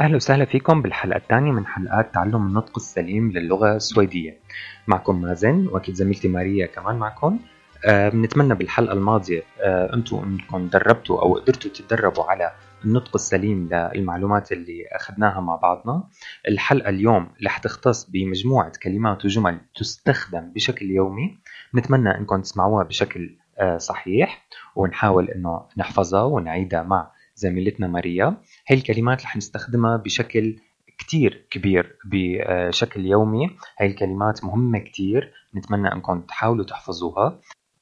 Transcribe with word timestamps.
أهلا 0.00 0.16
وسهلا 0.16 0.44
فيكم 0.44 0.82
بالحلقة 0.82 1.16
الثانية 1.16 1.52
من 1.52 1.66
حلقات 1.66 2.14
تعلم 2.14 2.46
النطق 2.46 2.72
السليم 2.76 3.32
للغة 3.32 3.76
السويدية. 3.76 4.38
معكم 4.86 5.20
مازن 5.20 5.66
وأكيد 5.66 5.94
زميلتي 5.94 6.28
ماريا 6.28 6.66
كمان 6.66 6.96
معكم. 6.96 7.38
آه 7.86 8.08
بنتمنى 8.08 8.54
بالحلقة 8.54 8.92
الماضية 8.92 9.42
آه 9.60 9.94
أنتم 9.94 10.16
أنكم 10.16 10.68
دربتوا 10.68 11.22
أو 11.22 11.34
قدرتوا 11.34 11.70
تتدربوا 11.70 12.24
على 12.24 12.52
النطق 12.84 13.10
السليم 13.14 13.68
للمعلومات 13.72 14.52
اللي 14.52 14.84
أخذناها 14.92 15.40
مع 15.40 15.56
بعضنا. 15.56 16.04
الحلقة 16.48 16.88
اليوم 16.88 17.28
رح 17.46 17.58
تختص 17.58 18.10
بمجموعة 18.10 18.72
كلمات 18.82 19.24
وجمل 19.24 19.60
تستخدم 19.76 20.52
بشكل 20.52 20.90
يومي. 20.90 21.38
نتمنى 21.74 22.18
أنكم 22.18 22.40
تسمعوها 22.40 22.84
بشكل 22.84 23.36
آه 23.58 23.78
صحيح 23.78 24.46
ونحاول 24.76 25.30
أنه 25.30 25.62
نحفظها 25.76 26.22
ونعيدها 26.22 26.82
مع 26.82 27.10
زميلتنا 27.38 27.86
ماريا. 27.86 28.36
هي 28.66 28.76
الكلمات 28.76 29.22
رح 29.22 29.36
نستخدمها 29.36 29.96
بشكل 29.96 30.56
كتير 30.98 31.46
كبير 31.50 31.96
بشكل 32.04 33.06
يومي. 33.06 33.50
هاي 33.80 33.86
الكلمات 33.86 34.44
مهمة 34.44 34.78
كتير 34.78 35.32
نتمنى 35.56 35.92
إنكم 35.92 36.20
تحاولوا 36.20 36.64
تحفظوها. 36.64 37.40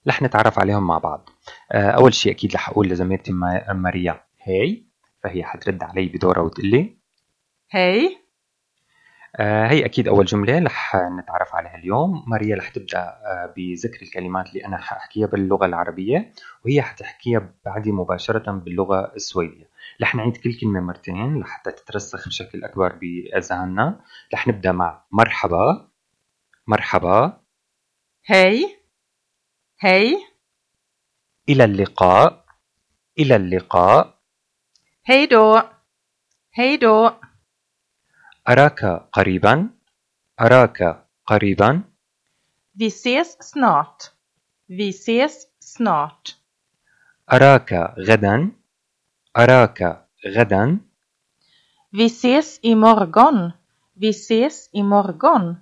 رح 0.09 0.23
نتعرف 0.23 0.59
عليهم 0.59 0.87
مع 0.87 0.99
بعض. 0.99 1.29
أول 1.73 2.15
شيء 2.15 2.33
أكيد 2.33 2.55
رح 2.55 2.69
أقول 2.69 2.89
لزميلتي 2.89 3.33
ماريا 3.75 4.21
هي 4.43 4.83
فهي 5.23 5.45
حترد 5.45 5.83
علي 5.83 6.07
بدورها 6.07 6.43
وتقول 6.43 6.67
لي 6.67 6.97
هي 9.39 9.71
هي 9.71 9.85
أكيد 9.85 10.09
أول 10.09 10.25
جملة 10.25 10.59
رح 10.59 10.97
نتعرف 10.97 11.55
عليها 11.55 11.77
اليوم. 11.77 12.25
ماريا 12.27 12.57
رح 12.57 12.69
تبدأ 12.69 13.17
بذكر 13.57 14.03
الكلمات 14.03 14.49
اللي 14.49 14.67
أنا 14.67 14.77
حاحكيها 14.79 15.27
باللغة 15.27 15.67
العربية 15.67 16.33
وهي 16.65 16.83
حتحكيها 16.83 17.55
بعدي 17.65 17.93
مباشرة 17.93 18.53
باللغة 18.53 19.13
السويدية. 19.17 19.69
رح 20.03 20.15
نعيد 20.15 20.37
كل 20.37 20.61
كلمة 20.61 20.81
مرتين 20.81 21.41
لحتى 21.41 21.71
تترسخ 21.71 22.29
بشكل 22.29 22.65
أكبر 22.65 22.93
بأذهاننا. 22.93 24.01
رح 24.35 24.49
نبدأ 24.49 24.73
مع 24.73 25.05
مرحبا. 25.13 25.89
مرحبا. 26.67 27.41
هي 28.27 28.67
هي 29.81 30.17
إلى 31.49 31.65
اللقاء. 31.65 32.45
إلى 33.19 33.37
اللقاء. 33.37 34.19
هي 35.07 35.27
دو 35.27 35.61
هي 36.55 36.77
دو 36.77 37.11
أراك 38.49 38.85
قريبا 39.13 39.71
أراك 40.41 41.07
قريبا 41.27 41.83
Vi 42.79 42.91
ses 42.91 43.37
snart. 43.41 44.13
Vi 44.69 44.93
ses 44.93 45.47
snart. 45.61 46.37
أراك 47.33 47.73
غدا 47.99 48.53
أراك 49.37 50.07
غدا 50.37 50.81
Vi 51.93 52.09
ses 52.09 52.59
imorgon. 52.63 53.53
Vi 53.97 54.13
ses 54.13 54.71
imorgon. 54.73 55.57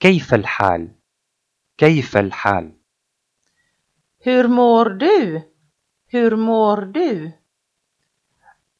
كيف 0.00 0.34
الحال 0.34 0.88
كيف 1.78 2.16
الحال 2.16 2.72
Hur 4.24 4.48
mår 4.48 4.88
du? 4.88 5.42
Hur 6.12 6.36
mår 6.36 6.84
du? 6.92 7.32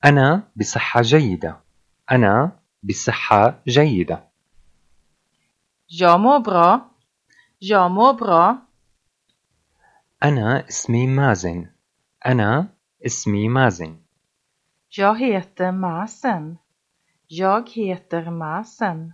أنا 0.04 0.48
بصحة 0.56 1.02
جيدة 1.02 1.63
أنا 2.12 2.52
بصحة 2.82 3.60
جيدة 3.68 4.24
bra. 6.44 6.80
Jag 7.58 7.90
mår 7.90 8.14
bra. 8.14 8.56
أنا 10.22 10.68
اسمي 10.68 11.06
مازن 11.06 11.66
أنا 12.26 12.68
اسمي 13.06 13.48
مازن 13.48 13.96
Jag 14.90 15.18
heter 15.18 15.72
Masen. 15.72 16.58
Jag 17.26 17.68
heter 17.70 18.30
Masen. 18.30 19.12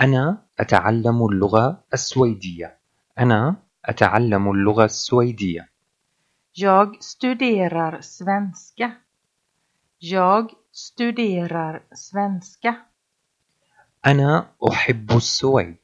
أنا 0.00 0.38
أتعلم 0.60 1.26
اللغة 1.26 1.84
السويدية 1.92 2.78
أنا 3.18 3.56
أتعلم 3.84 4.50
اللغة 4.50 4.84
السويدية 4.84 5.68
Jag 6.52 7.02
studerar 7.02 8.00
svenska. 8.00 8.90
Jag 9.98 10.50
studerar 10.72 11.82
svenska. 11.92 12.86
أنا 14.06 14.46
أحب 14.70 15.10
السويد 15.16 15.76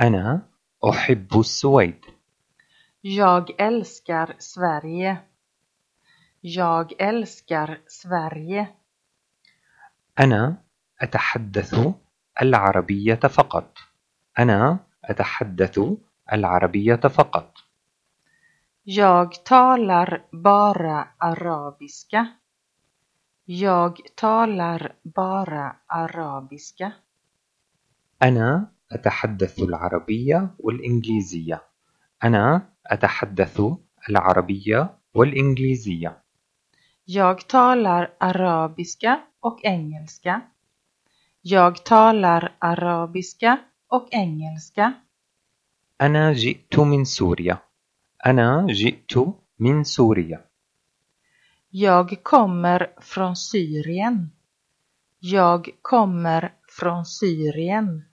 أنا 0.00 0.42
أحب 0.90 1.40
السويد 1.40 2.04
Jag 3.02 3.60
älskar 3.60 4.34
Sverige. 4.38 5.16
Jag 6.40 6.92
älskar 6.98 7.80
Sverige. 7.86 8.66
أنا 10.20 10.56
أتحدث 11.00 11.74
العربية 12.42 13.14
فقط 13.14 13.78
أنا 14.38 14.78
أتحدث 15.04 15.80
العربية 16.32 16.96
فقط 17.08 17.54
Jag 18.84 19.44
talar 19.44 20.22
bara 20.32 21.08
arabiska. 21.18 22.26
Jag 23.46 24.00
talar 24.14 24.92
bara 25.02 25.76
arabiska. 25.86 26.92
أنا 28.22 28.66
أتحدث 28.92 29.58
العربية 29.58 30.54
والإنجليزية 30.58 31.62
أنا 32.24 32.62
أتحدث 32.86 33.60
العربية 34.08 34.98
والإنجليزية 35.14 36.22
Jag 37.06 37.48
talar 37.48 38.14
arabiska 38.18 39.20
och 39.40 39.64
engelska. 39.64 40.40
Jag 41.42 41.84
talar 41.84 42.56
arabiska 42.58 43.58
och 43.88 44.08
engelska. 44.10 44.92
أنا 46.00 46.32
جئت 46.32 46.78
من 46.78 47.04
سوريا 47.04 47.58
أنا 48.26 48.66
جئت 48.70 49.18
من 49.58 49.84
سوريا 49.84 50.44
Jag 51.73 52.23
kommer 52.23 52.87
från 53.01 53.35
Syrien. 53.35 54.31
Jag 55.19 55.69
kommer 55.81 56.53
från 56.67 57.05
Syrien. 57.05 58.05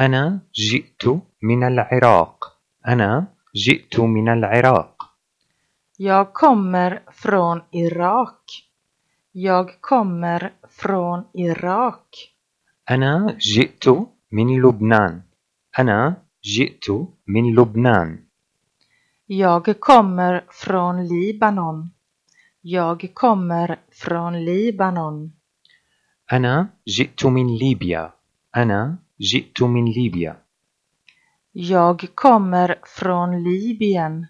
أنا 0.00 0.40
جئت 0.52 1.04
من 1.42 1.62
العراق 1.62 2.44
أنا 2.88 3.26
جئت 3.54 4.00
من 4.00 4.28
العراق 4.28 4.94
Jag 5.96 6.32
kommer 6.32 7.02
från 7.12 7.62
Irak. 7.70 8.40
Jag 9.32 9.80
kommer 9.80 10.52
från 10.70 11.24
Irak. 11.34 12.34
أنا 12.90 13.36
جئت 13.38 13.86
من 14.30 14.62
لبنان 14.62 15.22
أنا 15.78 16.14
جئت 16.42 16.86
من 17.26 17.54
لبنان 17.54 18.18
Jag 19.26 19.80
kommer 19.80 20.44
från 20.48 21.06
Libanon. 21.08 21.90
Jag 22.68 23.10
kommer 23.14 23.78
från 23.90 24.44
Libanon. 24.44 25.32
أنا 26.32 26.68
جئت 26.86 27.26
من 27.26 27.56
ليبيا 27.56 28.12
أنا 28.56 28.98
جئت 29.20 29.62
من 29.62 29.84
ليبيا 29.84 30.36
Jag 31.52 32.06
kommer 32.14 32.78
från 32.84 33.42
Libyen. 33.42 34.26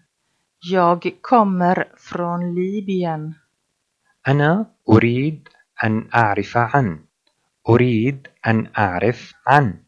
Jag 0.59 1.11
kommer 1.21 1.89
från 1.97 2.55
Libyen. 2.55 3.35
أنا 4.29 4.67
أريد 4.89 5.49
أن 5.85 6.09
أعرف 6.15 6.57
عن 6.57 6.99
أريد 7.69 8.29
أن 8.47 8.67
أعرف 8.79 9.33
عن 9.47 9.85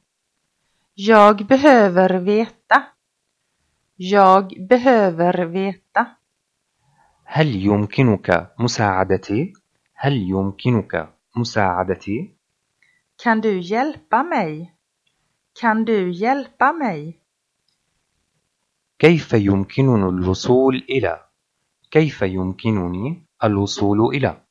Jag 0.95 1.47
behöver 1.47 2.11
veta. 2.11 2.83
Jag 3.97 4.67
behöver 4.69 5.45
veta. 5.45 5.80
هل 7.34 7.56
يمكنك 7.56 8.52
مساعدتي؟ 8.60 9.54
هل 9.96 10.14
يمكنك 10.14 11.14
مساعدتي؟ 11.36 12.36
Kan 13.24 13.42
du 13.42 13.60
hjälpa 13.60 14.24
mig? 14.24 14.72
Kan 15.62 15.86
du 15.86 16.12
hjälpa 16.12 16.72
mig? 16.74 17.20
كيف 19.00 19.34
يمكنني 19.34 20.10
الوصول 20.10 20.76
إلى؟ 20.90 21.26
كيف 21.92 22.22
يمكنني 22.22 23.24
الوصول 23.44 24.16
إلى؟ 24.16 24.42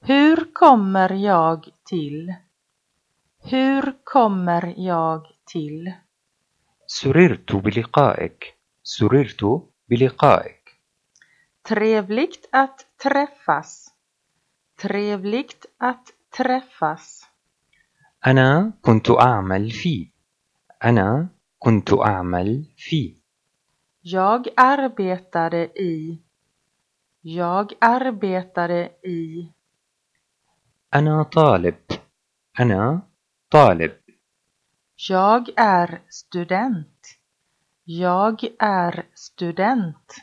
Hur 0.00 0.52
kommer 0.52 1.12
jag 1.12 1.68
till? 1.84 2.34
Hur 3.50 3.94
kommer 4.04 4.74
jag 4.76 5.22
till? 5.46 5.92
سررت 6.86 7.56
بلقائك 7.56 8.54
سررت 8.82 9.44
بلقائك 9.88 10.53
Trevligt 11.63 12.49
att 12.51 12.85
träffas. 13.03 13.93
Trevligt 14.81 15.65
att 15.77 16.13
träffas. 16.37 17.29
أنا 18.27 18.73
كنت 18.81 19.11
أعمل 19.11 19.71
في 19.71 20.11
أنا 20.83 21.29
كنت 21.59 21.93
أعمل 21.93 22.65
في 22.77 23.15
Jag 24.01 24.47
arbetade 24.57 25.65
i 25.75 26.21
Jag 27.21 27.73
arbetade 27.81 28.91
i 29.03 29.51
أنا 30.93 31.23
طالب 31.23 31.75
أنا 32.59 33.01
طالب 33.49 33.91
Jag 35.09 35.49
är 35.57 36.01
student. 36.09 37.19
Jag 37.83 38.43
är 38.59 39.05
student. 39.13 40.15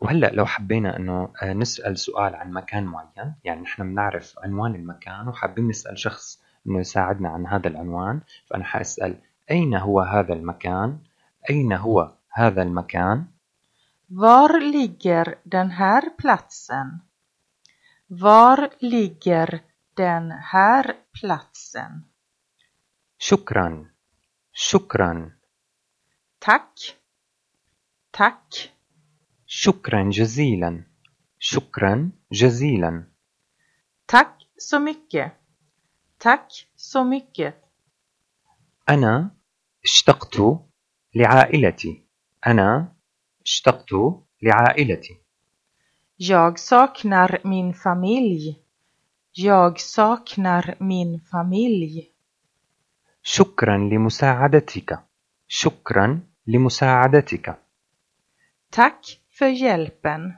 وهلأ 0.00 0.30
لو 0.32 0.46
حبينا 0.46 0.96
إنه 0.96 1.32
آه، 1.42 1.52
نسأل 1.52 1.98
سؤال 1.98 2.34
عن 2.34 2.50
مكان 2.52 2.84
معين 2.84 3.34
يعني 3.44 3.60
نحن 3.60 3.82
بنعرف 3.82 4.38
عنوان 4.38 4.74
المكان 4.74 5.28
وحابين 5.28 5.68
نسأل 5.68 5.98
شخص 5.98 6.42
إنه 6.66 6.80
يساعدنا 6.80 7.28
عن 7.28 7.46
هذا 7.46 7.68
العنوان 7.68 8.20
فأنا 8.46 8.64
حأسأل 8.64 9.16
أين 9.50 9.74
هو 9.74 10.00
هذا 10.00 10.32
المكان 10.32 10.98
أين 11.50 11.72
هو 11.72 12.12
هذا 12.32 12.62
المكان 12.62 13.26
Var 14.10 14.60
ligger 14.60 15.34
den 15.44 15.70
här 15.70 16.10
platsen? 16.18 17.00
Var 18.08 18.68
ligger 18.80 19.60
den 19.96 20.30
här 20.30 20.94
platsen? 21.20 22.04
شكرا 23.18 23.90
شكرا 24.52 25.30
Tack. 26.40 26.96
Tack. 28.12 28.73
شكرا 29.46 30.10
جزيلا 30.10 30.84
شكرا 31.38 32.10
جزيلا 32.32 33.04
Tack 34.06 34.34
så 34.58 34.78
mycket. 34.78 35.30
Tack 36.18 36.48
så 36.76 37.04
mycket. 37.04 37.52
أنا 38.88 39.30
اشتقت 39.84 40.36
لعائلتي 41.14 42.02
أنا 42.46 42.92
اشتقت 43.42 43.92
لعائلتي 44.42 45.16
Jag 46.18 46.58
saknar 46.58 47.38
min 47.44 47.74
familj. 47.74 48.56
Jag 49.32 49.80
saknar 49.80 50.74
min 50.80 51.20
familj. 51.20 52.10
شكرا 53.22 53.76
لمساعدتك 53.78 54.98
شكرا 55.48 56.20
لمساعدتك 56.46 57.56
Tack 58.70 59.23
för 59.33 59.47
hjälpen. 59.47 60.33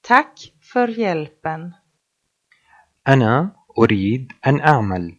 Tack 0.00 0.52
för 0.72 0.88
hjälpen. 0.88 1.72
أنا 3.08 3.50
أريد 3.78 4.32
أن 4.46 4.60
أعمل 4.60 5.18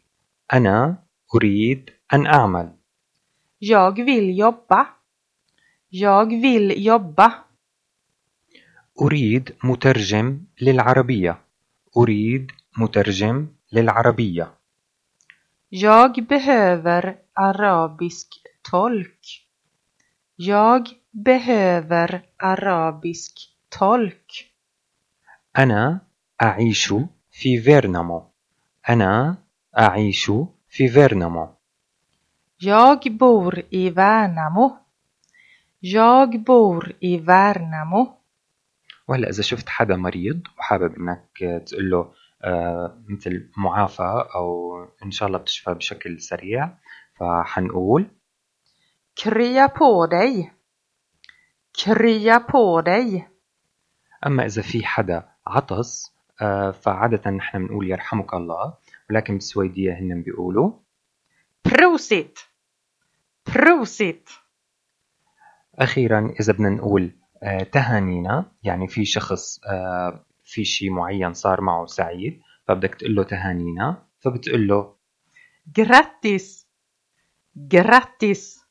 أنا 0.54 0.98
أريد 1.36 1.90
أن 2.14 2.28
أعمل 2.28 2.74
Jag 3.60 4.06
vill 4.06 4.38
jobba. 4.38 4.88
Jag 5.90 6.42
vill 6.42 6.86
jobba. 6.86 7.34
أريد 9.02 9.56
مترجم 9.64 10.40
للعربية 10.62 11.38
أريد 11.98 12.52
مترجم 12.78 13.48
للعربية 13.72 14.48
Jag 15.72 16.26
behöver 16.28 17.16
arabisk 17.34 18.28
tolk. 18.72 19.48
Jag 20.36 20.90
behöver 21.15 22.23
arabisk 22.39 23.35
tolk. 23.71 24.51
أنا 25.59 26.01
أعيش 26.43 26.95
في 27.31 27.61
فيرنامو 27.61 28.31
أنا 28.89 29.37
أعيش 29.79 30.31
في 30.69 30.89
فيرنامو 30.89 31.49
Jag 32.61 33.01
bor 33.19 33.63
i 33.71 33.91
Värnamo. 33.91 34.79
Jag 35.81 36.45
bor 36.45 36.93
i 37.01 37.19
Värnamo. 37.19 38.19
وهلا 39.09 39.29
إذا 39.29 39.43
شفت 39.43 39.69
حدا 39.69 39.97
مريض 39.97 40.41
وحابب 40.59 40.95
إنك 40.97 41.63
تقول 41.67 41.91
له 41.91 42.13
آه، 42.45 42.99
مثل 43.09 43.51
معافى 43.57 44.25
أو 44.35 44.75
إن 45.05 45.11
شاء 45.11 45.27
الله 45.27 45.39
بتشفى 45.39 45.75
بشكل 45.75 46.21
سريع 46.21 46.71
فحنقول 47.15 48.07
Krya 49.21 49.69
på 49.69 50.07
dig. 50.07 50.51
På 52.49 52.81
dig. 52.81 53.23
أما 54.27 54.47
إذا 54.47 54.63
في 54.63 54.87
حدا 54.87 55.29
عطس 55.47 56.15
آه، 56.43 56.71
فعادة 56.71 57.31
نحن 57.31 57.67
بنقول 57.67 57.91
يرحمك 57.91 58.35
الله 58.35 58.75
ولكن 59.11 59.35
بالسويدية 59.35 59.93
هن 59.93 60.23
بيقولوا 60.23 60.73
Prosit. 61.69 62.39
Prosit. 63.51 64.31
أخيرا 65.75 66.35
إذا 66.41 66.53
بدنا 66.53 66.71
نقول 66.71 67.11
آه، 67.43 67.63
تهانينا 67.63 68.53
يعني 68.63 68.89
في 68.89 69.05
شخص 69.05 69.61
آه، 69.67 70.25
في 70.45 70.65
شيء 70.65 70.91
معين 70.91 71.33
صار 71.33 71.61
معه 71.61 71.87
سعيد 71.87 72.41
فبدك 72.69 72.95
تقول 72.95 73.15
له 73.15 73.23
تهانينا 73.23 74.03
فبتقول 74.21 74.69
له 74.69 74.95
Grattis. 75.81 76.67
Grattis. 77.75 78.64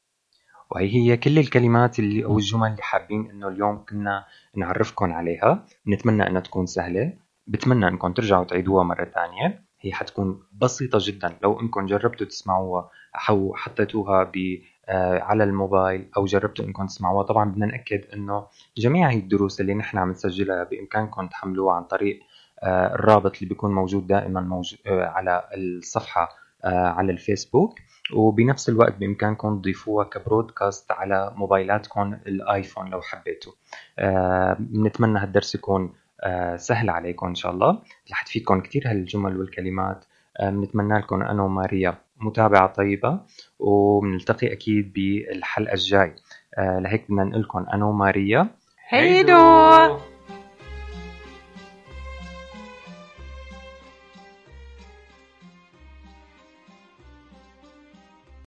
وهي 0.74 0.96
هي 0.96 1.18
كل 1.18 1.40
الكلمات 1.40 2.00
اللي 2.00 2.26
أو 2.26 2.38
الجمل 2.38 2.72
اللي 2.72 2.82
حابين 2.82 3.30
إنه 3.30 3.48
اليوم 3.48 3.86
كنا 3.90 4.26
نعرفكم 4.56 5.14
عليها. 5.14 5.66
بنتمنى 5.86 6.28
إنها 6.28 6.42
تكون 6.42 6.66
سهلة. 6.66 7.14
بتمنى 7.48 7.88
انكم 7.88 8.14
ترجعوا 8.14 8.44
تعيدوها 8.44 8.84
مرة 8.84 9.06
ثانية. 9.06 9.64
هي 9.82 9.94
حتكون 9.94 10.44
بسيطة 10.54 11.00
جدا. 11.02 11.38
لو 11.44 11.60
انكم 11.60 11.86
جربتوا 11.86 12.28
تسمعوها 12.28 12.90
أو 13.30 13.56
حطيتوها 13.56 14.24
ب 14.24 14.62
آه، 14.90 15.20
على 15.20 15.44
الموبايل 15.44 16.10
أو 16.18 16.26
جربتوا 16.26 16.66
انكم 16.66 16.86
تسمعوها 16.86 17.24
طبعا 17.24 17.52
بدنا 17.52 17.66
نأكد 17.66 18.06
إنه 18.14 18.48
جميع 18.78 19.10
هي 19.10 19.18
الدروس 19.18 19.62
اللي 19.62 19.74
نحن 19.74 19.98
عم 19.98 20.12
نسجلها 20.12 20.64
بامكانكم 20.64 21.28
تحملوها 21.28 21.76
عن 21.76 21.84
طريق 21.84 22.20
آه، 22.64 22.96
الرابط 22.96 23.36
اللي 23.36 23.50
بيكون 23.50 23.76
موجود 23.76 24.08
دائما 24.08 24.42
موجود 24.42 24.80
على 24.88 25.44
الصفحة 25.58 26.24
آه، 26.24 26.43
على 26.66 27.12
الفيسبوك 27.12 27.80
وبنفس 28.14 28.70
الوقت 28.70 28.96
بإمكانكم 28.98 29.60
تضيفوها 29.60 30.06
كبرودكاست 30.06 30.92
على 30.92 31.34
موبايلاتكم 31.36 32.14
الآيفون 32.28 32.90
لو 32.90 33.02
حبيتوا. 33.02 33.54
آه، 34.00 34.58
بنتمنى 34.60 35.20
هالدرس 35.20 35.56
يكون 35.56 35.94
آه، 36.24 36.56
سهل 36.56 36.90
عليكم 36.90 37.28
إن 37.28 37.36
شاء 37.36 37.52
الله. 37.52 37.80
رح 38.12 38.22
تفيدكم 38.24 38.62
كثير 38.62 38.84
هالجمل 38.86 39.38
والكلمات. 39.38 40.06
آه، 40.40 40.50
بنتمنى 40.50 40.98
لكم 41.00 41.22
أنا 41.22 41.44
وماريا 41.44 41.98
متابعة 42.18 42.68
طيبة 42.68 43.20
وبنلتقي 43.60 44.54
أكيد 44.54 44.94
بالحلقة 44.94 45.74
الجاي. 45.74 46.16
لهيك 46.58 47.04
بدنا 47.10 47.24
نقول 47.24 47.42
لكم 47.42 47.66
أنا 47.74 47.86
وماريا. 47.86 48.48
Hej 48.90 49.24
då! 49.24 50.13